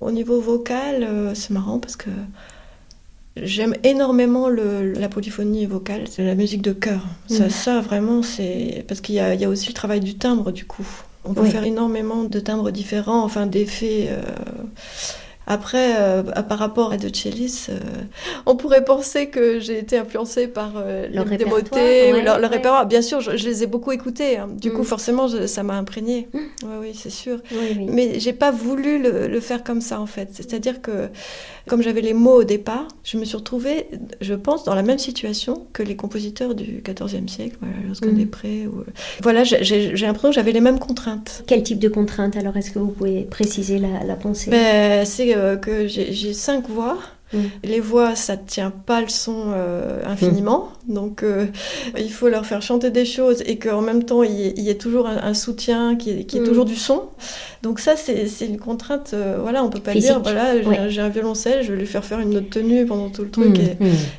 Au 0.00 0.10
niveau 0.10 0.40
vocal, 0.40 1.02
euh, 1.02 1.34
c'est 1.34 1.50
marrant 1.50 1.78
parce 1.78 1.96
que 1.96 2.10
J'aime 3.42 3.74
énormément 3.84 4.48
le, 4.48 4.92
la 4.92 5.08
polyphonie 5.08 5.66
vocale, 5.66 6.04
c'est 6.10 6.24
la 6.24 6.34
musique 6.34 6.62
de 6.62 6.72
chœur. 6.72 7.04
Mmh. 7.30 7.34
Ça, 7.34 7.50
ça, 7.50 7.80
vraiment, 7.80 8.22
c'est. 8.22 8.84
Parce 8.88 9.00
qu'il 9.00 9.14
y, 9.14 9.18
y, 9.18 9.44
a 9.44 9.48
aussi 9.48 9.68
le 9.68 9.74
travail 9.74 10.00
du 10.00 10.16
timbre, 10.16 10.52
du 10.52 10.64
coup. 10.64 10.86
On 11.24 11.34
peut 11.34 11.42
oui. 11.42 11.50
faire 11.50 11.64
énormément 11.64 12.24
de 12.24 12.40
timbres 12.40 12.70
différents, 12.70 13.22
enfin 13.22 13.46
d'effets. 13.46 14.08
Euh... 14.10 14.22
Après, 15.50 15.94
euh, 15.96 16.22
par 16.22 16.58
rapport 16.58 16.92
à 16.92 16.98
De 16.98 17.08
Chellis, 17.12 17.68
euh, 17.70 17.78
on 18.44 18.54
pourrait 18.54 18.84
penser 18.84 19.28
que 19.28 19.60
j'ai 19.60 19.78
été 19.78 19.96
influencée 19.96 20.46
par 20.46 20.74
euh, 20.76 21.08
le 21.10 21.24
les 21.24 21.38
démotés 21.38 22.12
ouais, 22.12 22.20
ou 22.20 22.22
leur, 22.22 22.38
leur 22.38 22.50
répertoire. 22.50 22.84
Bien 22.84 23.00
sûr, 23.00 23.22
je, 23.22 23.34
je, 23.34 23.46
les 23.46 23.62
ai 23.62 23.66
beaucoup 23.66 23.90
écoutés. 23.90 24.36
Hein. 24.36 24.50
Du 24.60 24.68
mm. 24.68 24.72
coup, 24.74 24.84
forcément, 24.84 25.26
je, 25.26 25.46
ça 25.46 25.62
m'a 25.62 25.78
imprégnée. 25.78 26.28
Mm. 26.34 26.38
Oui, 26.64 26.76
oui, 26.82 26.90
c'est 26.92 27.08
sûr. 27.08 27.38
Oui, 27.50 27.76
oui. 27.78 27.86
Mais 27.88 28.20
j'ai 28.20 28.34
pas 28.34 28.50
voulu 28.50 29.02
le, 29.02 29.26
le, 29.26 29.40
faire 29.40 29.64
comme 29.64 29.80
ça, 29.80 29.98
en 30.02 30.04
fait. 30.04 30.28
C'est-à-dire 30.34 30.82
que, 30.82 31.08
comme 31.66 31.80
j'avais 31.80 32.02
les 32.02 32.12
mots 32.12 32.40
au 32.40 32.44
départ, 32.44 32.86
je 33.02 33.16
me 33.16 33.24
suis 33.24 33.38
retrouvée, 33.38 33.86
je 34.20 34.34
pense, 34.34 34.64
dans 34.64 34.74
la 34.74 34.82
même 34.82 34.98
situation 34.98 35.66
que 35.72 35.82
les 35.82 35.96
compositeurs 35.96 36.54
du 36.54 36.82
XIVe 36.84 37.26
siècle, 37.26 37.56
voilà, 37.62 37.74
Josquin 37.88 38.08
mm. 38.08 38.68
Ou... 38.68 38.84
Voilà, 39.22 39.44
j'ai 39.44 39.94
l'impression 39.94 40.28
que 40.28 40.34
j'avais 40.34 40.52
les 40.52 40.60
mêmes 40.60 40.78
contraintes. 40.78 41.42
Quel 41.46 41.62
type 41.62 41.78
de 41.78 41.88
contraintes 41.88 42.36
Alors, 42.36 42.54
est-ce 42.58 42.70
que 42.70 42.78
vous 42.78 42.90
pouvez 42.90 43.22
préciser 43.22 43.78
la, 43.78 44.04
la 44.04 44.14
pensée? 44.14 44.50
Ben, 44.50 45.06
C'est 45.06 45.37
que 45.60 45.86
j'ai 45.86 46.32
cinq 46.32 46.68
voix. 46.68 46.98
Mmh. 47.32 47.38
Les 47.64 47.80
voix, 47.80 48.14
ça 48.14 48.36
ne 48.36 48.42
tient 48.46 48.70
pas 48.70 49.02
le 49.02 49.08
son 49.08 49.52
euh, 49.54 50.00
infiniment, 50.06 50.70
mmh. 50.86 50.94
donc 50.94 51.22
euh, 51.22 51.46
il 51.98 52.10
faut 52.10 52.28
leur 52.28 52.46
faire 52.46 52.62
chanter 52.62 52.90
des 52.90 53.04
choses 53.04 53.42
et 53.44 53.58
qu'en 53.58 53.82
même 53.82 54.04
temps 54.04 54.22
il 54.22 54.32
y, 54.32 54.62
y, 54.62 54.70
ait 54.70 54.78
toujours 54.78 55.06
un, 55.06 55.18
un 55.18 55.34
soutien 55.34 55.96
qui 55.96 56.10
est, 56.10 56.34
mmh. 56.34 56.44
toujours 56.44 56.64
du 56.64 56.76
son. 56.76 57.02
Donc 57.62 57.80
ça, 57.80 57.96
c'est 57.96 58.46
une 58.46 58.58
contrainte, 58.58 59.10
euh, 59.14 59.38
voilà, 59.42 59.64
on 59.64 59.68
peut 59.68 59.80
pas 59.80 59.92
Physique. 59.92 60.10
dire, 60.10 60.20
voilà, 60.20 60.62
j'ai 60.62 60.68
ouais. 60.68 60.98
un 60.98 61.08
violoncelle, 61.08 61.64
je 61.64 61.72
vais 61.72 61.78
lui 61.78 61.86
faire 61.86 62.04
faire 62.04 62.20
une 62.20 62.36
autre 62.36 62.48
tenue 62.50 62.86
pendant 62.86 63.10
tout 63.10 63.22
le 63.22 63.30
truc 63.30 63.58
et 63.58 63.76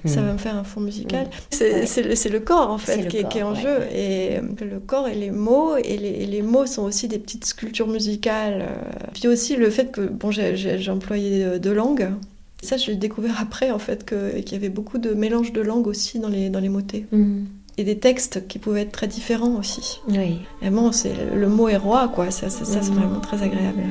ça 0.07 0.21
va 0.21 0.33
me 0.33 0.37
faire 0.37 0.57
un 0.57 0.65
fond 0.65 0.81
musical. 0.81 1.27
C'est 1.49 1.73
ouais. 1.73 2.31
le, 2.31 2.39
corps 2.39 2.69
en 2.69 2.77
fait 2.77 3.07
qui, 3.07 3.21
corps, 3.21 3.29
qui, 3.29 3.37
est 3.39 3.43
en 3.43 3.55
jeu 3.55 3.79
et 3.93 4.39
le 4.59 4.79
corps 4.79 5.07
et 5.07 5.15
les 5.15 5.31
mots 5.31 5.77
et 5.77 5.97
les, 5.97 6.09
et 6.09 6.25
les, 6.25 6.41
mots 6.41 6.65
sont 6.65 6.83
aussi 6.83 7.07
des 7.07 7.17
petites 7.17 7.45
sculptures 7.45 7.87
musicales. 7.87 8.65
Puis 9.13 9.27
aussi 9.27 9.55
le 9.55 9.69
fait 9.69 9.91
que, 9.91 10.01
bon, 10.01 10.31
j'ai 10.31 10.89
employé 10.89 11.59
deux 11.59 11.73
langues. 11.73 12.09
Ça, 12.61 12.77
j'ai 12.77 12.95
découvert 12.95 13.39
après, 13.39 13.71
en 13.71 13.79
fait, 13.79 14.05
qu'il 14.05 14.43
qu 14.43 14.51
y 14.51 14.55
avait 14.55 14.69
beaucoup 14.69 14.97
de 14.97 15.13
mélange 15.13 15.53
de 15.53 15.61
langues 15.61 15.87
aussi 15.87 16.19
dans 16.19 16.27
les, 16.27 16.49
dans 16.49 16.59
les 16.59 16.69
motets. 16.69 17.05
Mm. 17.11 17.45
Et 17.77 17.83
des 17.85 17.97
textes 17.97 18.47
qui 18.47 18.59
pouvaient 18.59 18.81
être 18.81 18.91
très 18.91 19.07
différents 19.07 19.55
aussi. 19.55 20.01
Oui. 20.09 20.39
Vraiment, 20.59 20.91
le 21.33 21.47
mot 21.47 21.69
est 21.69 21.77
roi, 21.77 22.09
quoi. 22.09 22.31
Ça, 22.31 22.49
ça, 22.49 22.65
ça 22.65 22.79
mm. 22.79 22.83
c'est 22.83 22.91
vraiment 22.91 23.19
très 23.21 23.41
agréable. 23.41 23.83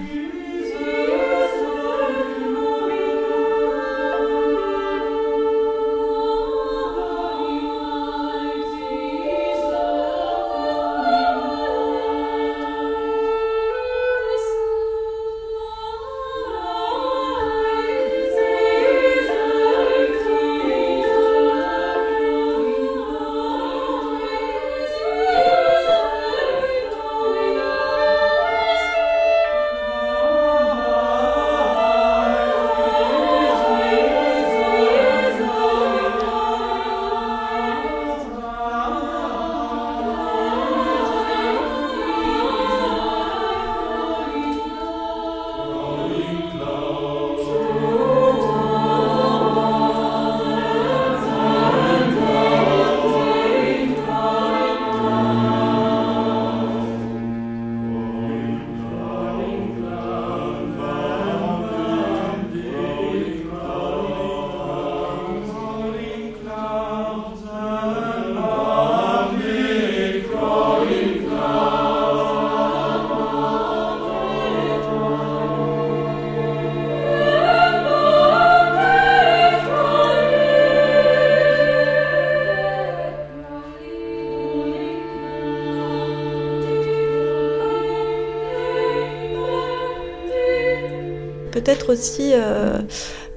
Peut-être 91.88 92.00
aussi 92.00 92.30
euh, 92.34 92.78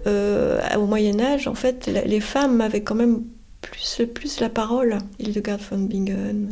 euh, 0.08 0.60
au 0.78 0.86
Moyen 0.86 1.20
Âge, 1.20 1.48
en 1.48 1.56
fait, 1.56 1.88
les 1.88 2.20
femmes 2.20 2.62
avaient 2.62 2.82
quand 2.84 2.96
même 2.96 3.24
plus, 3.62 4.02
plus 4.14 4.40
la 4.40 4.50
parole. 4.50 4.98
Hildegard 5.20 5.60
von 5.70 5.80
Bingen, 5.80 6.50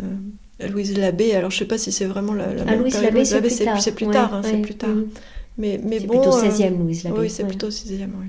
euh, 0.61 0.67
Louise 0.67 0.97
Labbé. 0.97 1.33
Alors 1.35 1.51
je 1.51 1.57
sais 1.59 1.65
pas 1.65 1.77
si 1.77 1.91
c'est 1.91 2.05
vraiment 2.05 2.33
la, 2.33 2.53
la 2.53 2.61
Ah, 2.63 2.65
même 2.71 2.79
Louise. 2.81 3.01
Labbé, 3.01 3.25
c'est 3.25 3.41
plus 3.41 3.55
tard. 3.65 3.81
c'est 3.81 3.91
plus 3.95 4.05
Ouais, 4.07 4.13
tard, 4.13 4.33
hein, 4.33 4.41
c'est 4.43 4.53
ouais, 4.53 4.61
plus 4.61 4.75
tard. 4.75 4.89
mhm. 4.89 5.07
Mais, 5.57 5.79
mais 5.83 5.99
bon, 5.99 6.19
plutôt 6.21 6.37
euh, 6.37 6.41
16e, 6.49 6.77
Louise 6.77 7.03
Labbé. 7.03 7.19
Oui, 7.19 7.29
c'est 7.29 7.43
ouais. 7.43 7.49
plutôt 7.49 7.69
6e, 7.69 8.09
oui. 8.21 8.27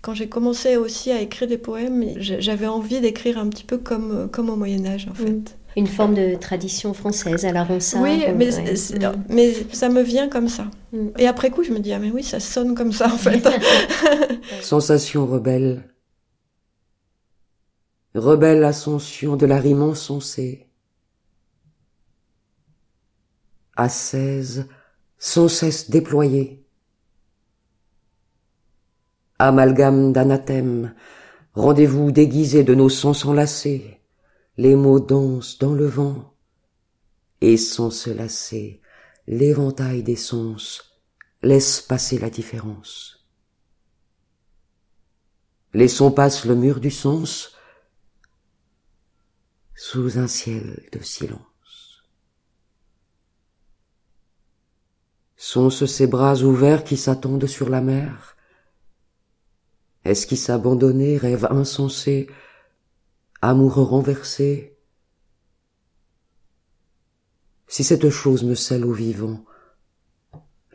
Quand 0.00 0.14
j'ai 0.14 0.28
commencé 0.28 0.76
aussi 0.76 1.10
à 1.12 1.20
écrire 1.20 1.48
des 1.48 1.58
poèmes, 1.58 2.04
j'a- 2.16 2.40
j'avais 2.40 2.66
envie 2.66 3.00
d'écrire 3.00 3.38
un 3.38 3.48
petit 3.48 3.64
peu 3.64 3.78
comme, 3.78 4.28
comme 4.32 4.50
au 4.50 4.56
Moyen 4.56 4.84
Âge, 4.86 5.06
en 5.10 5.14
fait. 5.14 5.30
Mm. 5.30 5.44
Une 5.76 5.86
forme 5.86 6.14
de 6.14 6.34
tradition 6.34 6.92
française 6.92 7.44
à 7.44 7.52
la 7.52 7.64
Ronsard. 7.64 8.02
Oui, 8.02 8.24
euh, 8.28 8.34
mais, 8.36 8.54
ouais. 8.54 8.74
Mm. 8.98 9.24
mais 9.30 9.54
ça 9.72 9.88
me 9.88 10.02
vient 10.02 10.28
comme 10.28 10.48
ça. 10.48 10.66
Mm. 10.92 11.08
Et 11.18 11.26
après 11.26 11.50
coup, 11.50 11.62
je 11.62 11.72
me 11.72 11.78
dis, 11.78 11.92
ah 11.92 11.98
mais 11.98 12.10
oui, 12.10 12.22
ça 12.22 12.40
sonne 12.40 12.74
comme 12.74 12.92
ça, 12.92 13.06
en 13.06 13.16
fait. 13.16 13.48
Sensation 14.60 15.26
rebelle. 15.26 15.82
Rebelle 18.14 18.62
ascension 18.64 19.36
de 19.36 19.46
la 19.46 19.58
rime 19.58 19.82
encensée. 19.82 20.68
Ascèse 23.76 24.68
sans 25.18 25.48
cesse 25.48 25.88
déployée. 25.88 26.62
Amalgame 29.38 30.12
d'anathèmes, 30.12 30.94
rendez-vous 31.54 32.12
déguisé 32.12 32.64
de 32.64 32.74
nos 32.74 32.88
sens 32.88 33.24
enlacés. 33.24 34.01
Les 34.56 34.76
mots 34.76 35.00
dansent 35.00 35.58
dans 35.58 35.74
le 35.74 35.86
vent. 35.86 36.34
Et 37.40 37.56
sans 37.56 37.90
se 37.90 38.10
lasser, 38.10 38.80
l'éventail 39.26 40.02
des 40.02 40.16
sens 40.16 41.00
laisse 41.42 41.80
passer 41.80 42.18
la 42.18 42.30
différence. 42.30 43.26
Les 45.74 45.88
sons 45.88 46.12
passent 46.12 46.44
le 46.44 46.54
mur 46.54 46.80
du 46.80 46.90
sens 46.90 47.56
sous 49.74 50.18
un 50.18 50.28
ciel 50.28 50.86
de 50.92 51.00
silence. 51.00 52.04
Sont-ce 55.36 55.86
ces 55.86 56.06
bras 56.06 56.42
ouverts 56.42 56.84
qui 56.84 56.96
s'attendent 56.96 57.46
sur 57.46 57.68
la 57.68 57.80
mer? 57.80 58.36
Esquisse 60.04 60.50
abandonnée, 60.50 61.16
rêve 61.16 61.46
insensé, 61.50 62.28
amour 63.42 63.74
renversé 63.74 64.76
Si 67.66 67.82
cette 67.84 68.08
chose 68.10 68.44
me 68.44 68.54
scelle 68.54 68.84
au 68.84 68.92
vivant, 68.92 69.40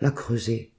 la 0.01 0.11
creuser. 0.11 0.71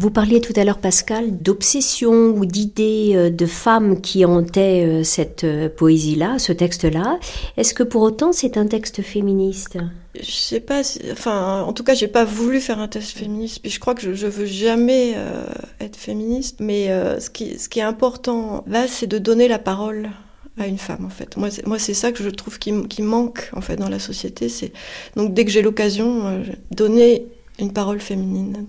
Vous 0.00 0.10
parliez 0.10 0.40
tout 0.40 0.54
à 0.56 0.64
l'heure, 0.64 0.78
Pascal, 0.78 1.42
d'obsession 1.42 2.30
ou 2.34 2.46
d'idées 2.46 3.12
euh, 3.14 3.30
de 3.30 3.44
femmes 3.44 4.00
qui 4.00 4.24
hantaient 4.24 4.84
euh, 4.86 5.04
cette 5.04 5.44
euh, 5.44 5.68
poésie-là, 5.68 6.38
ce 6.38 6.52
texte-là. 6.52 7.20
Est-ce 7.58 7.74
que 7.74 7.82
pour 7.82 8.00
autant 8.00 8.32
c'est 8.32 8.56
un 8.56 8.66
texte 8.66 9.02
féministe? 9.02 9.76
Je 10.18 10.30
sais 10.30 10.60
pas, 10.60 10.82
si- 10.82 11.00
enfin, 11.12 11.62
en 11.62 11.72
tout 11.74 11.84
cas, 11.84 11.94
j'ai 11.94 12.08
pas 12.08 12.24
voulu 12.24 12.60
faire 12.60 12.78
un 12.78 12.88
test 12.88 13.10
féministe. 13.16 13.60
Puis 13.60 13.70
je 13.70 13.78
crois 13.80 13.94
que 13.94 14.00
je, 14.00 14.14
je 14.14 14.26
veux 14.26 14.46
jamais 14.46 15.12
euh, 15.16 15.44
être 15.80 15.96
féministe. 15.96 16.60
Mais 16.60 16.90
euh, 16.90 17.20
ce, 17.20 17.28
qui, 17.28 17.58
ce 17.58 17.68
qui 17.68 17.78
est 17.80 17.82
important 17.82 18.64
là, 18.66 18.88
c'est 18.88 19.06
de 19.06 19.18
donner 19.18 19.46
la 19.46 19.58
parole 19.58 20.10
à 20.58 20.66
une 20.66 20.78
femme, 20.78 21.04
en 21.04 21.10
fait. 21.10 21.36
Moi, 21.36 21.50
c'est, 21.50 21.66
moi, 21.66 21.78
c'est 21.78 21.94
ça 21.94 22.12
que 22.12 22.22
je 22.22 22.28
trouve 22.30 22.58
qui, 22.58 22.72
qui 22.88 23.02
manque, 23.02 23.50
en 23.54 23.60
fait, 23.60 23.76
dans 23.76 23.88
la 23.88 23.98
société. 23.98 24.48
C'est 24.48 24.72
donc 25.16 25.32
dès 25.34 25.44
que 25.44 25.50
j'ai 25.50 25.62
l'occasion, 25.62 26.26
euh, 26.26 26.42
donner 26.70 27.26
une 27.58 27.72
parole 27.72 28.00
féminine, 28.00 28.66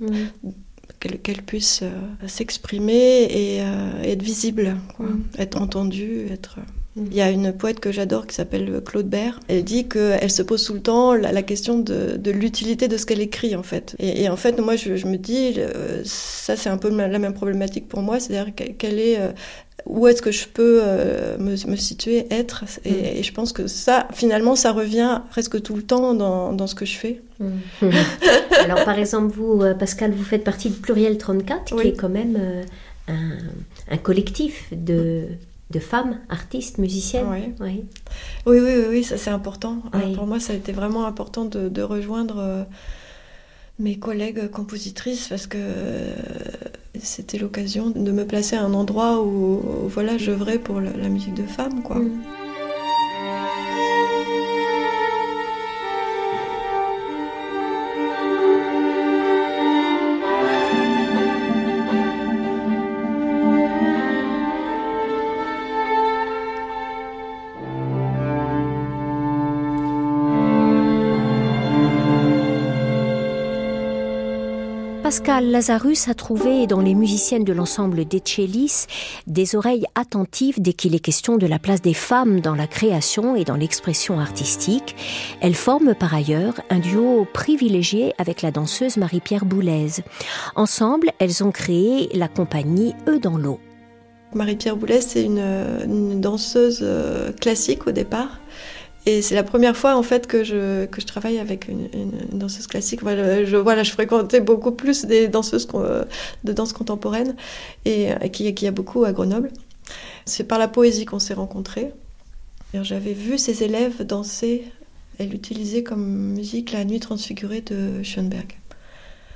qu'elle, 1.00 1.20
qu'elle 1.20 1.42
puisse 1.42 1.82
euh, 1.84 2.28
s'exprimer 2.28 3.24
et 3.24 3.62
euh, 3.62 4.02
être 4.04 4.22
visible, 4.24 4.78
quoi. 4.96 5.08
Mm. 5.08 5.24
être 5.40 5.62
entendue, 5.62 6.28
être. 6.32 6.60
Mm. 6.96 7.06
Il 7.12 7.14
y 7.18 7.22
a 7.22 7.32
une 7.32 7.52
poète 7.54 7.80
que 7.80 7.92
j'adore 7.92 8.28
qui 8.28 8.36
s'appelle 8.36 8.82
Claude 8.86 9.08
Bert. 9.10 9.40
Elle 9.48 9.64
dit 9.64 9.88
qu'elle 9.88 10.32
se 10.32 10.42
pose 10.44 10.64
tout 10.64 10.74
le 10.74 10.82
temps 10.82 11.14
la, 11.14 11.32
la 11.32 11.42
question 11.42 11.80
de, 11.80 12.16
de 12.18 12.32
l'utilité 12.32 12.88
de 12.88 12.98
ce 12.98 13.06
qu'elle 13.06 13.22
écrit, 13.22 13.56
en 13.56 13.64
fait. 13.64 13.96
Et, 14.00 14.24
et 14.24 14.30
en 14.30 14.38
fait, 14.38 14.60
moi, 14.60 14.76
je, 14.76 14.96
je 14.96 15.08
me 15.08 15.18
dis, 15.18 15.56
euh, 15.58 16.02
ça, 16.06 16.56
c'est 16.56 16.70
un 16.70 16.78
peu 16.78 16.90
la 16.96 17.20
même 17.20 17.34
problématique 17.34 17.88
pour 17.90 18.02
moi, 18.02 18.20
c'est-à-dire 18.20 18.54
que- 18.56 18.72
quelle 18.72 19.00
est. 19.00 19.18
où 19.86 20.08
est-ce 20.08 20.22
que 20.22 20.32
je 20.32 20.48
peux 20.48 20.80
euh, 20.82 21.38
me, 21.38 21.52
me 21.70 21.76
situer, 21.76 22.26
être 22.32 22.64
et, 22.86 22.92
Mm. 22.92 22.96
et 23.18 23.24
je 23.24 23.34
pense 23.34 23.52
que 23.54 23.68
ça, 23.68 24.08
finalement, 24.14 24.56
ça 24.56 24.72
revient 24.72 25.22
presque 25.30 25.62
tout 25.62 25.76
le 25.76 25.84
temps 25.84 26.14
dans, 26.14 26.54
dans 26.54 26.68
ce 26.68 26.76
que 26.76 26.86
je 26.86 26.98
fais. 26.98 27.22
Alors 28.64 28.84
par 28.86 28.98
exemple, 28.98 29.34
vous, 29.36 29.62
euh, 29.62 29.74
Pascal, 29.74 30.12
vous 30.12 30.24
faites 30.24 30.44
partie 30.44 30.70
de 30.70 30.76
Pluriel 30.76 31.18
34, 31.18 31.74
Oui. 31.76 31.82
qui 31.82 31.88
est 31.90 31.94
quand 31.94 32.10
même 32.10 32.38
euh, 32.40 32.64
un, 33.10 33.94
un 33.94 33.98
collectif 33.98 34.66
de, 34.72 35.24
de 35.72 35.80
femmes, 35.80 36.18
artistes, 36.30 36.78
musiciennes. 36.78 37.26
Oui. 37.30 37.54
Oui. 37.60 37.84
Oui, 38.46 38.60
oui, 38.60 38.72
oui, 38.78 38.86
oui, 38.90 39.04
ça 39.04 39.18
c'est 39.18 39.32
important. 39.32 39.78
Pour 40.16 40.28
moi, 40.28 40.40
ça 40.40 40.54
a 40.54 40.56
été 40.56 40.72
vraiment 40.72 41.06
important 41.06 41.46
de, 41.46 41.68
de 41.70 41.82
rejoindre 41.82 42.36
euh, 42.40 42.64
mes 43.84 43.98
collègues 43.98 44.50
compositrices 44.50 45.28
parce 45.28 45.46
que 45.46 45.58
euh, 45.60 46.16
c'était 47.00 47.38
l'occasion 47.38 47.90
de 47.90 48.12
me 48.12 48.26
placer 48.26 48.56
à 48.56 48.64
un 48.64 48.74
endroit 48.74 49.22
où, 49.22 49.58
où, 49.58 49.88
voilà, 49.90 50.18
j'œuvrais 50.18 50.58
pour 50.58 50.80
la, 50.80 51.10
musique 51.10 51.34
de 51.34 51.44
femmes, 51.44 51.84
quoi. 51.84 51.98
Mm. 51.98 52.22
Pascal 75.14 75.52
Lazarus 75.52 76.08
a 76.08 76.16
trouvé 76.16 76.66
dans 76.66 76.82
les 76.82 76.96
musiciennes 76.96 77.44
de 77.44 77.54
l'ensemble 77.54 78.04
d'Echelis 78.04 78.88
des 79.28 79.56
oreilles 79.56 79.86
attentives 79.94 80.60
dès 80.60 80.74
qu'il 80.74 80.96
est 80.96 81.00
question 81.00 81.38
de 81.38 81.46
la 81.46 81.60
place 81.60 81.84
des 81.84 81.94
femmes 81.94 82.40
dans 82.40 82.56
la 82.56 82.66
création 82.66 83.36
et 83.36 83.44
dans 83.44 83.56
l'expression 83.56 84.20
artistique. 84.20 84.96
Elles 85.40 85.54
forment 85.54 85.94
par 85.94 86.16
ailleurs 86.16 86.56
un 86.72 86.80
duo 86.80 87.28
privilégié 87.32 88.16
avec 88.18 88.42
la 88.42 88.50
danseuse 88.50 88.98
Marie-Pierre 88.98 89.46
Boulez. 89.46 90.02
Ensemble, 90.56 91.12
elles 91.20 91.44
ont 91.44 91.52
créé 91.52 92.10
la 92.16 92.28
compagnie 92.28 92.96
Eux 93.08 93.20
dans 93.20 93.38
l'eau. 93.38 93.60
Marie-Pierre 94.34 94.78
Boulez, 94.78 95.02
c'est 95.02 95.24
une, 95.24 95.46
une 95.86 96.22
danseuse 96.22 96.80
euh, 96.82 97.32
classique 97.34 97.86
au 97.86 97.92
départ. 97.92 98.40
Et 99.06 99.22
c'est 99.22 99.36
la 99.36 99.44
première 99.44 99.76
fois 99.76 99.96
en 99.98 100.04
fait 100.04 100.28
que 100.28 100.44
je, 100.46 100.86
que 100.86 101.02
je 101.02 101.06
travaille 101.06 101.38
avec 101.40 101.68
une, 101.68 101.90
une- 101.94 102.38
danseuse 102.40 102.68
classique. 102.68 103.02
Voilà, 103.02 103.44
je, 103.44 103.58
voilà, 103.58 103.84
je 103.84 103.92
fréquentais 103.92 104.40
beaucoup 104.40 104.72
plus 104.72 105.06
des 105.06 105.28
danseuses 105.28 105.68
de 106.44 106.54
danse 106.54 106.72
contemporaine 106.74 107.36
et 107.86 108.14
euh, 108.14 108.16
qui, 108.30 108.44
y 108.50 108.68
a 108.68 108.72
beaucoup 108.72 109.04
à 109.04 109.12
Grenoble. 109.12 109.52
C'est 110.26 110.46
par 110.46 110.58
la 110.60 110.70
poésie 110.70 111.06
qu'on 111.06 111.20
s'est 111.20 111.34
rencontrés. 111.34 111.92
Et 112.74 112.84
J'avais 112.84 113.14
vu 113.14 113.38
ses 113.38 113.64
élèves 113.64 114.06
danser. 114.06 114.64
Elle 115.20 115.34
utilisait 115.36 115.84
comme 115.84 116.04
musique 116.34 116.72
la 116.72 116.86
nuit 116.86 117.00
transfigurée 117.00 117.62
de 117.62 118.02
Schoenberg. 118.04 118.58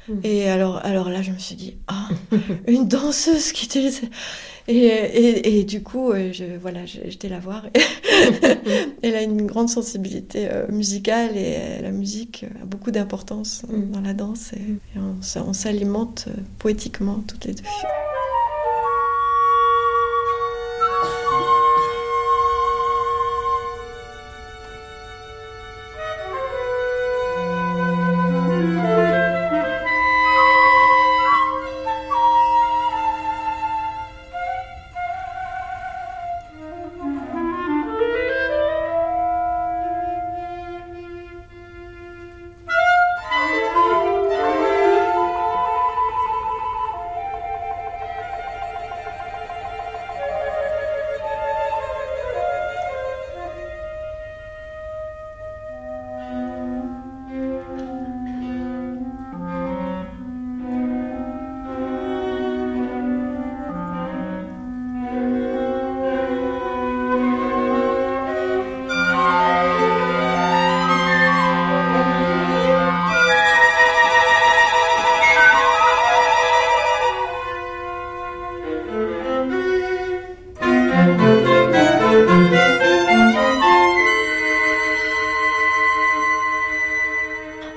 Mm. 0.07 0.13
Et 0.23 0.49
alors, 0.49 0.77
alors 0.85 1.09
là, 1.09 1.21
je 1.21 1.31
me 1.31 1.37
suis 1.37 1.55
dit, 1.55 1.77
ah, 1.87 2.07
une 2.67 2.87
danseuse 2.87 3.51
qui 3.51 3.65
utilise. 3.65 4.01
Et, 4.69 4.73
et, 4.87 5.59
et 5.59 5.63
du 5.63 5.81
coup, 5.81 6.11
euh, 6.11 6.33
je, 6.33 6.43
voilà, 6.61 6.85
j'étais 6.85 7.29
la 7.29 7.39
voir. 7.39 7.65
Elle 9.01 9.15
a 9.15 9.21
une 9.21 9.45
grande 9.45 9.69
sensibilité 9.69 10.49
euh, 10.51 10.67
musicale 10.69 11.37
et 11.37 11.55
euh, 11.57 11.81
la 11.83 11.91
musique 11.91 12.45
a 12.61 12.65
beaucoup 12.65 12.91
d'importance 12.91 13.63
Mm. 13.67 13.91
dans 13.91 14.01
la 14.01 14.13
danse. 14.13 14.53
Et, 14.53 14.57
et 14.95 14.99
on, 14.99 15.53
s'alimente 15.53 16.27
poétiquement 16.59 17.23
toutes 17.27 17.45
les 17.45 17.53
deux. 17.53 17.63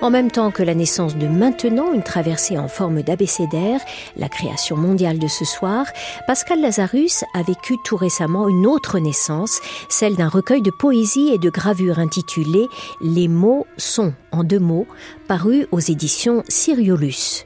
En 0.02 0.08
même 0.08 0.30
temps 0.30 0.50
que 0.50 0.62
la 0.62 0.74
naissance 0.74 1.16
de 1.16 1.26
Maintenant, 1.26 1.92
une 1.92 2.02
traversée 2.02 2.56
en 2.56 2.68
forme 2.68 3.02
d'abécédaire, 3.02 3.80
la 4.16 4.30
création 4.30 4.76
mondiale 4.76 5.18
de 5.18 5.28
ce 5.28 5.44
soir, 5.44 5.86
Pascal 6.26 6.62
Lazarus 6.62 7.24
a 7.34 7.42
vécu 7.42 7.76
tout 7.84 7.96
récemment 7.96 8.48
une 8.48 8.66
autre 8.66 8.98
naissance, 8.98 9.60
celle 9.90 10.16
d'un 10.16 10.28
recueil 10.28 10.62
de 10.62 10.70
poésie 10.70 11.30
et 11.32 11.38
de 11.38 11.50
gravures 11.50 11.98
intitulé 11.98 12.66
Les 13.02 13.28
mots 13.28 13.66
sont, 13.76 14.14
en 14.32 14.42
deux 14.42 14.58
mots, 14.58 14.86
paru 15.28 15.66
aux 15.70 15.80
éditions 15.80 16.44
Siriolus. 16.48 17.44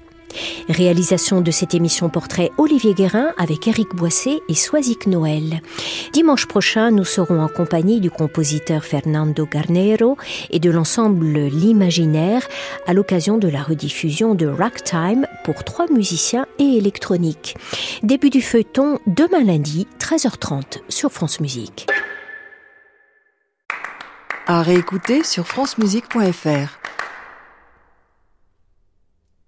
Réalisation 0.69 1.41
de 1.41 1.51
cette 1.51 1.75
émission 1.75 2.09
portrait 2.09 2.51
Olivier 2.59 2.95
Guérin 2.95 3.33
avec 3.39 3.69
Éric 3.69 3.95
Boissé 3.95 4.41
et 4.49 4.55
Soisic 4.55 5.07
Noël. 5.07 5.61
Dimanche 6.13 6.47
prochain, 6.47 6.91
nous 6.91 7.05
serons 7.05 7.41
en 7.41 7.49
compagnie 7.49 8.01
du 8.01 8.11
compositeur 8.11 8.85
Fernando 8.85 9.47
Garnero 9.47 10.17
et 10.51 10.61
de 10.61 10.71
l'ensemble 10.71 11.27
L'Imaginaire 11.27 12.47
à 12.87 12.93
l'occasion 12.93 13.39
de 13.39 13.49
la 13.49 13.63
rediffusion 13.63 14.35
de 14.35 14.47
Ragtime 14.47 15.27
pour 15.45 15.65
trois 15.65 15.87
musiciens 15.91 16.47
et 16.59 16.77
électroniques. 16.77 17.57
Début 18.03 18.31
du 18.31 18.43
feuilleton 18.43 18.99
demain 19.07 19.45
lundi, 19.45 19.87
13h30 19.99 20.81
sur 20.89 21.13
France 21.13 21.41
Musique. 21.41 21.87
À 24.47 24.63
réécouter 24.63 25.25
sur 25.25 25.47
francemusique.fr. 25.47 26.84